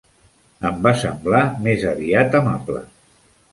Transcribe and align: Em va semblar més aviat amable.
Em 0.69 0.79
va 0.87 0.93
semblar 1.01 1.43
més 1.69 1.87
aviat 1.93 2.41
amable. 2.43 2.85